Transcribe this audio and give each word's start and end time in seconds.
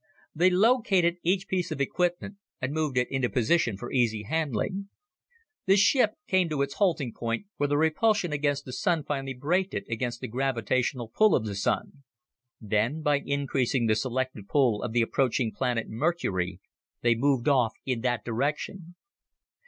They 0.33 0.49
located 0.49 1.17
each 1.21 1.47
piece 1.47 1.69
of 1.69 1.79
equipment 1.79 2.37
and 2.59 2.73
moved 2.73 2.97
it 2.97 3.07
into 3.11 3.29
position 3.29 3.77
for 3.77 3.91
easy 3.91 4.23
handling. 4.23 4.89
The 5.67 5.77
ship 5.77 6.15
came 6.27 6.49
to 6.49 6.63
its 6.63 6.73
halting 6.73 7.13
point, 7.13 7.45
where 7.57 7.67
the 7.67 7.77
repulsion 7.77 8.33
against 8.33 8.65
the 8.65 8.73
Sun 8.73 9.03
finally 9.03 9.35
braked 9.35 9.75
it 9.75 9.83
against 9.87 10.19
the 10.19 10.27
gravitational 10.27 11.07
pull 11.15 11.35
of 11.35 11.45
the 11.45 11.53
Sun. 11.53 12.01
Then, 12.59 13.03
by 13.03 13.19
increasing 13.23 13.85
the 13.85 13.93
selective 13.93 14.47
pull 14.47 14.81
of 14.81 14.91
the 14.91 15.03
approaching 15.03 15.51
planet 15.51 15.87
Mercury, 15.87 16.61
they 17.03 17.13
moved 17.13 17.47
off 17.47 17.73
in 17.85 18.01
that 18.01 18.25
direction. 18.25 18.95